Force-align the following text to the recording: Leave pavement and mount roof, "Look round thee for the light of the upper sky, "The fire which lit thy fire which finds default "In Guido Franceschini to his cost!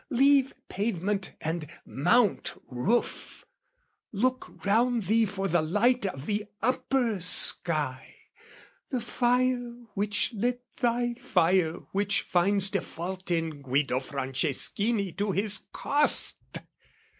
Leave 0.09 0.51
pavement 0.67 1.31
and 1.41 1.67
mount 1.85 2.59
roof, 2.67 3.45
"Look 4.11 4.65
round 4.65 5.03
thee 5.03 5.27
for 5.27 5.47
the 5.47 5.61
light 5.61 6.07
of 6.07 6.25
the 6.25 6.47
upper 6.59 7.19
sky, 7.19 8.15
"The 8.89 8.99
fire 8.99 9.73
which 9.93 10.33
lit 10.33 10.63
thy 10.77 11.13
fire 11.19 11.73
which 11.91 12.23
finds 12.23 12.71
default 12.71 13.29
"In 13.29 13.61
Guido 13.61 13.99
Franceschini 13.99 15.15
to 15.17 15.33
his 15.33 15.67
cost! 15.71 16.57